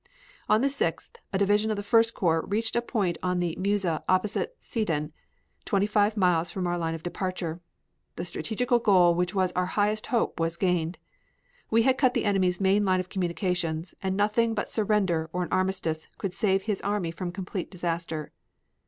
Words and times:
On 0.49 0.61
the 0.61 0.67
6th, 0.67 1.17
a 1.31 1.37
division 1.37 1.69
of 1.69 1.77
the 1.77 1.83
First 1.83 2.15
Corps 2.15 2.43
reached 2.47 2.75
a 2.75 2.81
point 2.81 3.19
on 3.21 3.39
the 3.39 3.55
Meuse 3.59 3.85
opposite 3.85 4.57
Sedan, 4.59 5.13
twenty 5.63 5.85
five 5.85 6.17
miles 6.17 6.49
from 6.49 6.65
our 6.65 6.75
line 6.75 6.95
of 6.95 7.03
departure. 7.03 7.61
The 8.15 8.25
strategical 8.25 8.79
goal 8.79 9.13
which 9.13 9.35
was 9.35 9.51
our 9.51 9.67
highest 9.77 10.07
hope 10.07 10.39
was 10.39 10.57
gained. 10.57 10.97
We 11.69 11.83
had 11.83 11.99
cut 11.99 12.15
the 12.15 12.25
enemy's 12.25 12.59
main 12.59 12.83
line 12.83 12.99
of 12.99 13.09
communications, 13.09 13.93
and 14.01 14.17
nothing 14.17 14.55
but 14.55 14.67
surrender 14.67 15.29
or 15.33 15.43
an 15.43 15.49
armistice 15.51 16.07
could 16.17 16.33
save 16.33 16.63
his 16.63 16.81
army 16.81 17.11
from 17.11 17.31
complete 17.31 17.69
disaster. 17.69 18.31